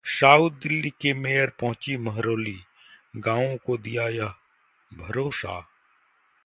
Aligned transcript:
south 0.05 0.51
Delhi 0.51 0.89
की 1.01 1.13
mayor 1.13 1.49
पहुंची 1.49 1.97
महरौली, 1.97 2.57
गांवों 3.17 3.57
को 3.57 3.77
दिया 3.77 4.07
ये 4.07 4.29
भरोसा 4.91 5.59